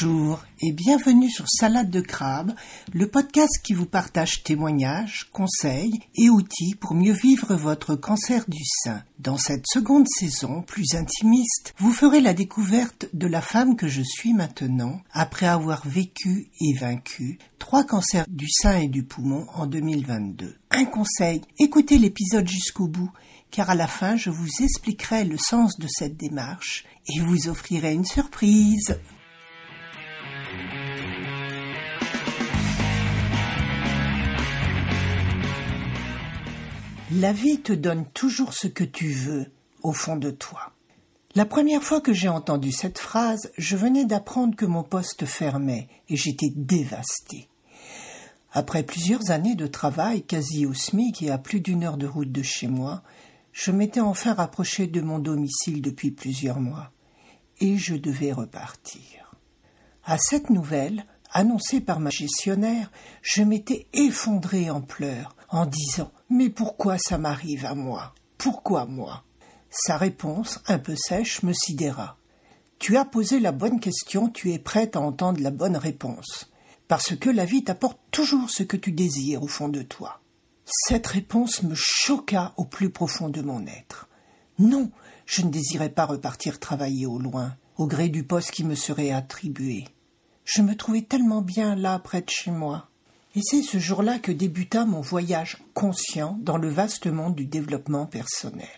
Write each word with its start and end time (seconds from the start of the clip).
Bonjour 0.00 0.42
et 0.60 0.72
bienvenue 0.72 1.30
sur 1.30 1.46
Salade 1.48 1.90
de 1.90 2.00
crabe, 2.00 2.52
le 2.92 3.06
podcast 3.06 3.60
qui 3.62 3.74
vous 3.74 3.86
partage 3.86 4.42
témoignages, 4.42 5.28
conseils 5.32 6.00
et 6.16 6.30
outils 6.30 6.74
pour 6.74 6.94
mieux 6.94 7.12
vivre 7.12 7.54
votre 7.54 7.94
cancer 7.94 8.44
du 8.48 8.62
sein. 8.64 9.04
Dans 9.20 9.36
cette 9.36 9.66
seconde 9.68 10.06
saison, 10.08 10.62
plus 10.62 10.94
intimiste, 10.94 11.74
vous 11.78 11.92
ferez 11.92 12.20
la 12.20 12.34
découverte 12.34 13.06
de 13.12 13.28
la 13.28 13.40
femme 13.40 13.76
que 13.76 13.86
je 13.86 14.02
suis 14.02 14.32
maintenant, 14.32 15.00
après 15.12 15.46
avoir 15.46 15.86
vécu 15.86 16.48
et 16.60 16.76
vaincu 16.76 17.38
trois 17.60 17.84
cancers 17.84 18.26
du 18.28 18.48
sein 18.50 18.78
et 18.78 18.88
du 18.88 19.04
poumon 19.04 19.46
en 19.54 19.66
2022. 19.66 20.56
Un 20.70 20.84
conseil, 20.86 21.40
écoutez 21.60 21.98
l'épisode 21.98 22.48
jusqu'au 22.48 22.88
bout, 22.88 23.12
car 23.52 23.70
à 23.70 23.76
la 23.76 23.86
fin 23.86 24.16
je 24.16 24.30
vous 24.30 24.48
expliquerai 24.60 25.24
le 25.24 25.38
sens 25.38 25.78
de 25.78 25.86
cette 25.88 26.16
démarche 26.16 26.84
et 27.06 27.20
vous 27.20 27.48
offrirai 27.48 27.92
une 27.92 28.06
surprise. 28.06 28.98
La 37.16 37.32
vie 37.32 37.60
te 37.60 37.72
donne 37.72 38.06
toujours 38.06 38.54
ce 38.54 38.66
que 38.66 38.82
tu 38.82 39.10
veux 39.10 39.46
au 39.84 39.92
fond 39.92 40.16
de 40.16 40.32
toi. 40.32 40.72
La 41.36 41.44
première 41.44 41.82
fois 41.82 42.00
que 42.00 42.12
j'ai 42.12 42.28
entendu 42.28 42.72
cette 42.72 42.98
phrase, 42.98 43.52
je 43.56 43.76
venais 43.76 44.04
d'apprendre 44.04 44.56
que 44.56 44.64
mon 44.64 44.82
poste 44.82 45.24
fermait 45.24 45.86
et 46.08 46.16
j'étais 46.16 46.50
dévasté. 46.56 47.48
Après 48.52 48.82
plusieurs 48.82 49.30
années 49.30 49.54
de 49.54 49.68
travail 49.68 50.24
quasi 50.24 50.66
au 50.66 50.74
SMIC 50.74 51.22
et 51.22 51.30
à 51.30 51.38
plus 51.38 51.60
d'une 51.60 51.84
heure 51.84 51.98
de 51.98 52.08
route 52.08 52.32
de 52.32 52.42
chez 52.42 52.66
moi, 52.66 53.04
je 53.52 53.70
m'étais 53.70 54.00
enfin 54.00 54.34
rapproché 54.34 54.88
de 54.88 55.00
mon 55.00 55.20
domicile 55.20 55.82
depuis 55.82 56.10
plusieurs 56.10 56.58
mois 56.58 56.90
et 57.60 57.78
je 57.78 57.94
devais 57.94 58.32
repartir. 58.32 59.36
À 60.04 60.18
cette 60.18 60.50
nouvelle, 60.50 61.06
annoncée 61.30 61.80
par 61.80 62.00
ma 62.00 62.10
gestionnaire, 62.10 62.90
je 63.22 63.42
m'étais 63.42 63.86
effondré 63.92 64.68
en 64.68 64.80
pleurs 64.80 65.36
en 65.54 65.66
disant 65.66 66.10
Mais 66.30 66.50
pourquoi 66.50 66.98
ça 66.98 67.16
m'arrive 67.16 67.64
à 67.64 67.74
moi? 67.74 68.12
Pourquoi 68.38 68.86
moi? 68.86 69.22
Sa 69.70 69.96
réponse, 69.96 70.60
un 70.66 70.78
peu 70.78 70.96
sèche, 70.96 71.42
me 71.44 71.52
sidéra. 71.52 72.18
Tu 72.78 72.96
as 72.96 73.04
posé 73.04 73.38
la 73.38 73.52
bonne 73.52 73.78
question, 73.78 74.28
tu 74.28 74.52
es 74.52 74.58
prête 74.58 74.96
à 74.96 75.00
entendre 75.00 75.40
la 75.40 75.52
bonne 75.52 75.76
réponse. 75.76 76.50
Parce 76.88 77.14
que 77.16 77.30
la 77.30 77.44
vie 77.44 77.62
t'apporte 77.62 78.00
toujours 78.10 78.50
ce 78.50 78.64
que 78.64 78.76
tu 78.76 78.90
désires 78.90 79.42
au 79.42 79.46
fond 79.46 79.68
de 79.68 79.82
toi. 79.82 80.20
Cette 80.64 81.06
réponse 81.06 81.62
me 81.62 81.74
choqua 81.76 82.52
au 82.56 82.64
plus 82.64 82.90
profond 82.90 83.28
de 83.28 83.40
mon 83.40 83.64
être. 83.66 84.08
Non, 84.58 84.90
je 85.24 85.42
ne 85.42 85.50
désirais 85.50 85.88
pas 85.88 86.04
repartir 86.04 86.58
travailler 86.58 87.06
au 87.06 87.18
loin, 87.18 87.56
au 87.76 87.86
gré 87.86 88.08
du 88.08 88.24
poste 88.24 88.50
qui 88.50 88.64
me 88.64 88.74
serait 88.74 89.12
attribué. 89.12 89.86
Je 90.44 90.62
me 90.62 90.76
trouvais 90.76 91.02
tellement 91.02 91.42
bien 91.42 91.76
là 91.76 91.98
près 92.00 92.22
de 92.22 92.30
chez 92.30 92.50
moi. 92.50 92.90
Et 93.36 93.40
c'est 93.42 93.62
ce 93.62 93.78
jour-là 93.78 94.20
que 94.20 94.30
débuta 94.30 94.84
mon 94.84 95.00
voyage 95.00 95.58
conscient 95.74 96.38
dans 96.40 96.56
le 96.56 96.68
vaste 96.68 97.08
monde 97.08 97.34
du 97.34 97.46
développement 97.46 98.06
personnel. 98.06 98.68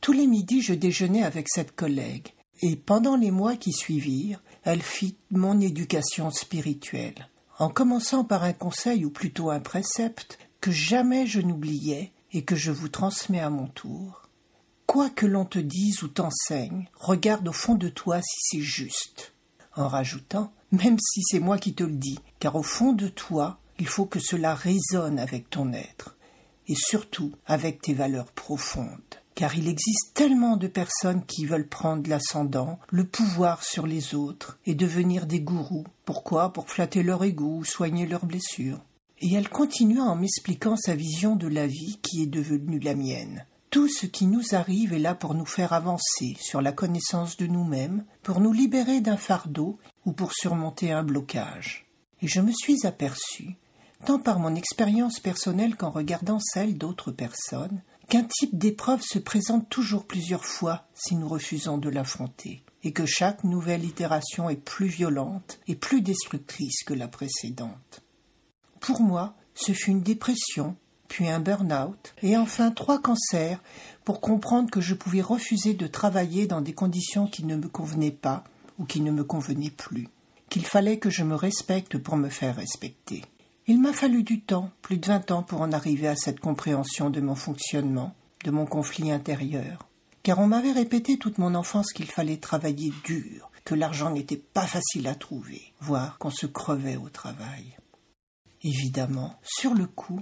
Tous 0.00 0.12
les 0.12 0.26
midis, 0.26 0.62
je 0.62 0.72
déjeunais 0.72 1.22
avec 1.22 1.48
cette 1.50 1.76
collègue, 1.76 2.28
et 2.62 2.76
pendant 2.76 3.16
les 3.16 3.30
mois 3.30 3.56
qui 3.56 3.72
suivirent, 3.72 4.42
elle 4.64 4.80
fit 4.80 5.16
mon 5.30 5.60
éducation 5.60 6.30
spirituelle, 6.30 7.28
en 7.58 7.68
commençant 7.68 8.24
par 8.24 8.42
un 8.42 8.54
conseil 8.54 9.04
ou 9.04 9.10
plutôt 9.10 9.50
un 9.50 9.60
précepte 9.60 10.38
que 10.62 10.70
jamais 10.70 11.26
je 11.26 11.42
n'oubliais 11.42 12.12
et 12.32 12.42
que 12.42 12.56
je 12.56 12.72
vous 12.72 12.88
transmets 12.88 13.40
à 13.40 13.50
mon 13.50 13.66
tour. 13.66 14.28
Quoi 14.86 15.10
que 15.10 15.26
l'on 15.26 15.44
te 15.44 15.58
dise 15.58 16.02
ou 16.02 16.08
t'enseigne, 16.08 16.88
regarde 16.94 17.46
au 17.48 17.52
fond 17.52 17.74
de 17.74 17.88
toi 17.88 18.20
si 18.22 18.36
c'est 18.40 18.64
juste. 18.64 19.34
En 19.74 19.88
rajoutant, 19.88 20.52
même 20.72 20.98
si 20.98 21.20
c'est 21.22 21.40
moi 21.40 21.58
qui 21.58 21.74
te 21.74 21.84
le 21.84 21.92
dis, 21.92 22.18
car 22.38 22.56
au 22.56 22.62
fond 22.62 22.92
de 22.92 23.08
toi, 23.08 23.58
il 23.78 23.86
faut 23.86 24.06
que 24.06 24.20
cela 24.20 24.54
résonne 24.54 25.18
avec 25.18 25.50
ton 25.50 25.72
être, 25.72 26.16
et 26.68 26.74
surtout 26.74 27.32
avec 27.46 27.80
tes 27.80 27.94
valeurs 27.94 28.32
profondes. 28.32 29.00
Car 29.34 29.54
il 29.54 29.68
existe 29.68 30.14
tellement 30.14 30.56
de 30.56 30.66
personnes 30.66 31.24
qui 31.26 31.44
veulent 31.44 31.68
prendre 31.68 32.08
l'ascendant, 32.08 32.78
le 32.90 33.04
pouvoir 33.04 33.62
sur 33.62 33.86
les 33.86 34.14
autres, 34.14 34.58
et 34.64 34.74
devenir 34.74 35.26
des 35.26 35.40
gourous. 35.40 35.84
Pourquoi? 36.06 36.54
Pour 36.54 36.70
flatter 36.70 37.02
leur 37.02 37.22
égout 37.22 37.58
ou 37.58 37.64
soigner 37.64 38.06
leurs 38.06 38.24
blessures. 38.24 38.80
Et 39.20 39.34
elle 39.34 39.50
continua 39.50 40.04
en 40.04 40.16
m'expliquant 40.16 40.76
sa 40.76 40.94
vision 40.94 41.36
de 41.36 41.48
la 41.48 41.66
vie 41.66 41.98
qui 42.02 42.22
est 42.22 42.26
devenue 42.26 42.78
la 42.78 42.94
mienne. 42.94 43.44
Tout 43.70 43.88
ce 43.88 44.06
qui 44.06 44.26
nous 44.26 44.54
arrive 44.54 44.94
est 44.94 44.98
là 44.98 45.14
pour 45.14 45.34
nous 45.34 45.44
faire 45.44 45.74
avancer 45.74 46.36
sur 46.40 46.62
la 46.62 46.72
connaissance 46.72 47.36
de 47.36 47.46
nous-mêmes, 47.46 48.04
pour 48.22 48.40
nous 48.40 48.52
libérer 48.52 49.00
d'un 49.00 49.18
fardeau 49.18 49.78
ou 50.06 50.12
pour 50.12 50.32
surmonter 50.32 50.92
un 50.92 51.02
blocage. 51.02 51.86
Et 52.22 52.28
je 52.28 52.40
me 52.40 52.52
suis 52.52 52.86
aperçu, 52.86 53.56
tant 54.04 54.18
par 54.18 54.38
mon 54.38 54.54
expérience 54.54 55.20
personnelle 55.20 55.76
qu'en 55.76 55.90
regardant 55.90 56.38
celle 56.40 56.76
d'autres 56.76 57.12
personnes, 57.12 57.80
qu'un 58.08 58.24
type 58.24 58.56
d'épreuve 58.56 59.02
se 59.02 59.18
présente 59.18 59.68
toujours 59.68 60.04
plusieurs 60.04 60.44
fois 60.44 60.86
si 60.94 61.16
nous 61.16 61.28
refusons 61.28 61.78
de 61.78 61.88
l'affronter, 61.88 62.62
et 62.84 62.92
que 62.92 63.06
chaque 63.06 63.42
nouvelle 63.44 63.84
itération 63.84 64.48
est 64.48 64.56
plus 64.56 64.86
violente 64.86 65.58
et 65.66 65.74
plus 65.74 66.02
destructrice 66.02 66.84
que 66.84 66.94
la 66.94 67.08
précédente. 67.08 68.02
Pour 68.80 69.00
moi, 69.00 69.34
ce 69.54 69.72
fut 69.72 69.90
une 69.90 70.02
dépression, 70.02 70.76
puis 71.08 71.28
un 71.28 71.40
burn-out, 71.40 72.14
et 72.22 72.36
enfin 72.36 72.70
trois 72.70 73.00
cancers 73.00 73.60
pour 74.04 74.20
comprendre 74.20 74.70
que 74.70 74.80
je 74.80 74.94
pouvais 74.94 75.22
refuser 75.22 75.74
de 75.74 75.86
travailler 75.86 76.46
dans 76.46 76.60
des 76.60 76.74
conditions 76.74 77.26
qui 77.26 77.44
ne 77.44 77.56
me 77.56 77.68
convenaient 77.68 78.10
pas 78.10 78.44
ou 78.78 78.84
qui 78.84 79.00
ne 79.00 79.10
me 79.10 79.24
convenaient 79.24 79.70
plus, 79.70 80.08
qu'il 80.48 80.64
fallait 80.64 80.98
que 80.98 81.10
je 81.10 81.24
me 81.24 81.34
respecte 81.34 81.98
pour 81.98 82.16
me 82.16 82.28
faire 82.28 82.56
respecter. 82.56 83.22
Il 83.68 83.80
m'a 83.80 83.92
fallu 83.92 84.22
du 84.22 84.40
temps, 84.40 84.70
plus 84.80 84.96
de 84.96 85.06
vingt 85.06 85.28
ans, 85.32 85.42
pour 85.42 85.60
en 85.60 85.72
arriver 85.72 86.06
à 86.06 86.14
cette 86.14 86.38
compréhension 86.38 87.10
de 87.10 87.20
mon 87.20 87.34
fonctionnement, 87.34 88.14
de 88.44 88.52
mon 88.52 88.64
conflit 88.64 89.10
intérieur. 89.10 89.88
Car 90.22 90.38
on 90.38 90.46
m'avait 90.46 90.70
répété 90.70 91.18
toute 91.18 91.38
mon 91.38 91.54
enfance 91.56 91.92
qu'il 91.92 92.06
fallait 92.06 92.36
travailler 92.36 92.92
dur, 93.04 93.50
que 93.64 93.74
l'argent 93.74 94.10
n'était 94.10 94.36
pas 94.36 94.66
facile 94.66 95.08
à 95.08 95.16
trouver, 95.16 95.72
voire 95.80 96.18
qu'on 96.18 96.30
se 96.30 96.46
crevait 96.46 96.96
au 96.96 97.08
travail. 97.08 97.76
Évidemment, 98.62 99.36
sur 99.42 99.74
le 99.74 99.86
coup, 99.86 100.20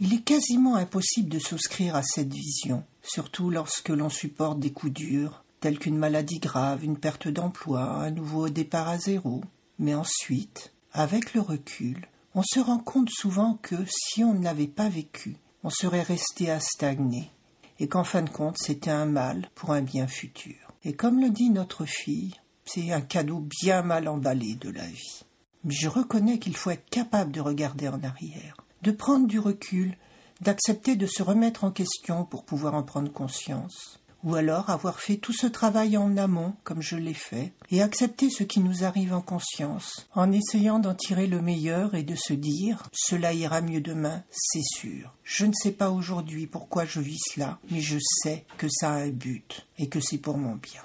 il 0.00 0.12
est 0.12 0.22
quasiment 0.22 0.76
impossible 0.76 1.30
de 1.30 1.38
souscrire 1.38 1.96
à 1.96 2.02
cette 2.02 2.32
vision, 2.32 2.84
surtout 3.02 3.48
lorsque 3.48 3.88
l'on 3.88 4.10
supporte 4.10 4.60
des 4.60 4.72
coups 4.72 4.92
durs, 4.92 5.44
tels 5.60 5.78
qu'une 5.78 5.96
maladie 5.96 6.40
grave, 6.40 6.84
une 6.84 6.98
perte 6.98 7.28
d'emploi, 7.28 7.82
un 7.82 8.10
nouveau 8.10 8.50
départ 8.50 8.88
à 8.88 8.98
zéro. 8.98 9.42
Mais 9.78 9.94
ensuite, 9.94 10.74
avec 10.92 11.32
le 11.32 11.40
recul, 11.40 12.08
on 12.34 12.42
se 12.42 12.60
rend 12.60 12.78
compte 12.78 13.10
souvent 13.10 13.58
que 13.62 13.76
si 13.86 14.24
on 14.24 14.34
ne 14.34 14.44
l'avait 14.44 14.66
pas 14.66 14.88
vécu, 14.88 15.36
on 15.64 15.70
serait 15.70 16.02
resté 16.02 16.50
à 16.50 16.60
stagner, 16.60 17.30
et 17.78 17.88
qu'en 17.88 18.04
fin 18.04 18.22
de 18.22 18.30
compte 18.30 18.56
c'était 18.58 18.90
un 18.90 19.06
mal 19.06 19.48
pour 19.54 19.72
un 19.72 19.82
bien 19.82 20.06
futur. 20.06 20.56
Et 20.84 20.94
comme 20.94 21.20
le 21.20 21.30
dit 21.30 21.50
notre 21.50 21.84
fille, 21.84 22.34
c'est 22.64 22.92
un 22.92 23.00
cadeau 23.00 23.46
bien 23.62 23.82
mal 23.82 24.08
emballé 24.08 24.54
de 24.54 24.70
la 24.70 24.86
vie. 24.86 25.24
Mais 25.64 25.74
je 25.74 25.88
reconnais 25.88 26.38
qu'il 26.38 26.56
faut 26.56 26.70
être 26.70 26.88
capable 26.90 27.32
de 27.32 27.40
regarder 27.40 27.88
en 27.88 28.02
arrière, 28.02 28.56
de 28.82 28.90
prendre 28.90 29.26
du 29.26 29.38
recul, 29.38 29.96
d'accepter 30.40 30.96
de 30.96 31.06
se 31.06 31.22
remettre 31.22 31.64
en 31.64 31.70
question 31.70 32.24
pour 32.24 32.44
pouvoir 32.44 32.74
en 32.74 32.82
prendre 32.82 33.12
conscience 33.12 34.00
ou 34.24 34.34
alors 34.34 34.70
avoir 34.70 35.00
fait 35.00 35.16
tout 35.16 35.32
ce 35.32 35.46
travail 35.46 35.96
en 35.96 36.16
amont, 36.16 36.54
comme 36.64 36.82
je 36.82 36.96
l'ai 36.96 37.14
fait, 37.14 37.52
et 37.70 37.82
accepter 37.82 38.30
ce 38.30 38.44
qui 38.44 38.60
nous 38.60 38.84
arrive 38.84 39.12
en 39.12 39.20
conscience, 39.20 40.06
en 40.14 40.30
essayant 40.32 40.78
d'en 40.78 40.94
tirer 40.94 41.26
le 41.26 41.40
meilleur 41.40 41.94
et 41.94 42.02
de 42.02 42.14
se 42.14 42.32
dire 42.32 42.82
cela 42.92 43.32
ira 43.32 43.60
mieux 43.60 43.80
demain, 43.80 44.22
c'est 44.30 44.62
sûr. 44.62 45.14
Je 45.24 45.46
ne 45.46 45.52
sais 45.52 45.72
pas 45.72 45.90
aujourd'hui 45.90 46.46
pourquoi 46.46 46.84
je 46.84 47.00
vis 47.00 47.20
cela, 47.34 47.58
mais 47.70 47.80
je 47.80 47.98
sais 48.00 48.44
que 48.58 48.68
ça 48.68 48.90
a 48.90 49.02
un 49.02 49.10
but 49.10 49.66
et 49.78 49.88
que 49.88 50.00
c'est 50.00 50.18
pour 50.18 50.38
mon 50.38 50.54
bien. 50.54 50.82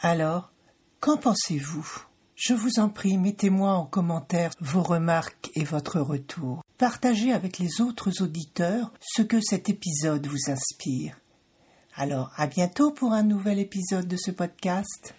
Alors, 0.00 0.50
qu'en 1.00 1.16
pensez-vous? 1.16 2.04
Je 2.34 2.54
vous 2.54 2.78
en 2.78 2.88
prie, 2.88 3.18
mettez-moi 3.18 3.74
en 3.74 3.84
commentaire 3.84 4.52
vos 4.60 4.82
remarques 4.82 5.50
et 5.54 5.64
votre 5.64 6.00
retour. 6.00 6.64
Partagez 6.78 7.34
avec 7.34 7.58
les 7.58 7.82
autres 7.82 8.22
auditeurs 8.22 8.94
ce 9.02 9.20
que 9.20 9.42
cet 9.42 9.68
épisode 9.68 10.26
vous 10.26 10.50
inspire. 10.50 11.19
Alors, 12.02 12.32
à 12.38 12.46
bientôt 12.46 12.92
pour 12.92 13.12
un 13.12 13.22
nouvel 13.22 13.58
épisode 13.58 14.08
de 14.08 14.16
ce 14.16 14.30
podcast. 14.30 15.14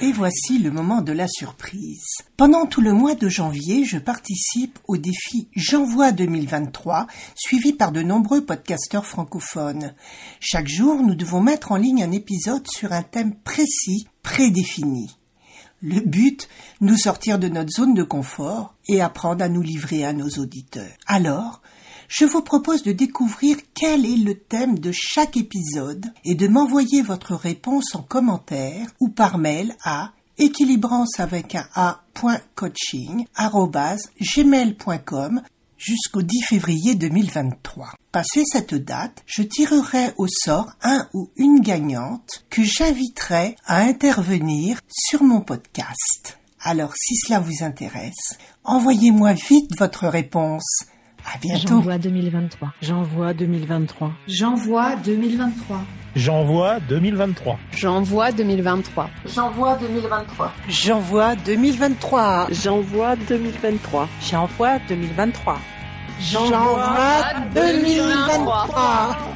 Et 0.00 0.12
voici 0.12 0.60
le 0.60 0.70
moment 0.70 1.02
de 1.02 1.10
la 1.10 1.26
surprise. 1.26 2.06
Pendant 2.36 2.66
tout 2.66 2.80
le 2.80 2.92
mois 2.92 3.16
de 3.16 3.28
janvier, 3.28 3.84
je 3.84 3.98
participe 3.98 4.78
au 4.86 4.98
défi 4.98 5.48
J'envoie 5.56 6.12
2023, 6.12 7.08
suivi 7.34 7.72
par 7.72 7.90
de 7.90 8.02
nombreux 8.02 8.46
podcasteurs 8.46 9.04
francophones. 9.04 9.94
Chaque 10.38 10.68
jour, 10.68 11.02
nous 11.02 11.16
devons 11.16 11.40
mettre 11.40 11.72
en 11.72 11.76
ligne 11.76 12.04
un 12.04 12.12
épisode 12.12 12.64
sur 12.68 12.92
un 12.92 13.02
thème 13.02 13.34
précis, 13.34 14.06
prédéfini. 14.22 15.10
Le 15.82 16.00
but, 16.00 16.48
nous 16.80 16.96
sortir 16.96 17.40
de 17.40 17.48
notre 17.48 17.70
zone 17.70 17.94
de 17.94 18.04
confort 18.04 18.74
et 18.86 19.00
apprendre 19.00 19.44
à 19.44 19.48
nous 19.48 19.62
livrer 19.62 20.04
à 20.04 20.12
nos 20.12 20.28
auditeurs. 20.28 20.92
Alors, 21.06 21.60
je 22.06 22.24
vous 22.24 22.42
propose 22.42 22.84
de 22.84 22.92
découvrir 22.92 23.56
quel 23.74 24.06
est 24.06 24.16
le 24.16 24.34
thème 24.34 24.78
de 24.78 24.92
chaque 24.92 25.36
épisode 25.36 26.06
et 26.24 26.36
de 26.36 26.46
m'envoyer 26.46 27.02
votre 27.02 27.34
réponse 27.34 27.96
en 27.96 28.02
commentaire 28.02 28.86
ou 29.00 29.08
par 29.08 29.38
mail 29.38 29.74
à 29.82 30.12
équilibrance 30.38 31.18
avec 31.18 31.54
un 31.54 31.66
a.coaching 31.74 33.26
gmail.com 34.20 35.42
jusqu'au 35.82 36.22
10 36.22 36.42
février 36.42 36.94
2023. 36.94 37.94
Passé 38.12 38.44
cette 38.46 38.74
date, 38.74 39.24
je 39.26 39.42
tirerai 39.42 40.12
au 40.16 40.26
sort 40.28 40.70
un 40.82 41.08
ou 41.12 41.30
une 41.36 41.60
gagnante 41.60 42.44
que 42.50 42.62
j'inviterai 42.62 43.56
à 43.66 43.82
intervenir 43.82 44.78
sur 44.88 45.24
mon 45.24 45.40
podcast. 45.40 46.38
Alors 46.60 46.92
si 46.94 47.16
cela 47.16 47.40
vous 47.40 47.64
intéresse, 47.64 48.38
envoyez-moi 48.62 49.32
vite 49.32 49.76
votre 49.76 50.06
réponse. 50.06 50.84
À 51.24 51.38
bientôt. 51.38 51.68
J'envoie 51.68 51.98
2023. 51.98 52.74
J'envoie 52.80 53.34
2023. 53.34 54.12
J'envoie 54.26 54.96
2023. 54.96 55.84
J'envoie 56.14 56.78
2023. 56.80 57.58
J'envoie 57.74 58.32
2023. 58.32 59.08
J'envoie 59.24 59.76
2023. 59.76 60.52
J'envoie 60.68 61.36
2023. 61.36 62.48
J'envoie 62.50 63.16
2023. 63.16 64.08
J'envoie 64.20 64.78
2023. 64.88 65.58
J'envoie 66.20 67.22
2023. 67.54 69.31